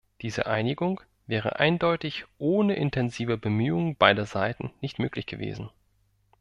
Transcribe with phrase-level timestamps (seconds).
[0.23, 5.69] Diese Einigung wäre eindeutig ohne intensive Bemühungen beider Seiten nicht möglich gewesen.